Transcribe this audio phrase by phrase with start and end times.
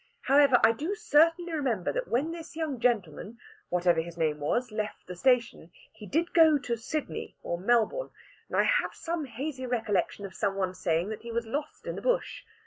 [0.23, 3.37] However, I do certainly remember that when this young gentleman,
[3.69, 8.09] whatever his name was, left the station, he did go to Sydney or Melbourne,
[8.47, 11.95] and I have some hazy recollection of some one saying that he was lost in
[11.95, 12.41] the Bush.